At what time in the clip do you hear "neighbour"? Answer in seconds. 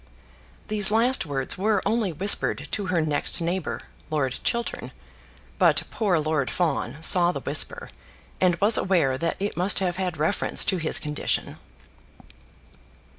3.39-3.81